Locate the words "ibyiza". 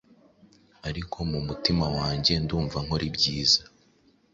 3.09-3.61